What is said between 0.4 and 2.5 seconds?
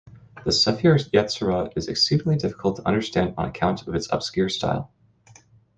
The "Sefer Yetzirah" is exceedingly